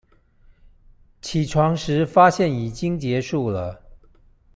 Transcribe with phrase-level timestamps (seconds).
[1.21, 3.83] 起床時發現已經結束了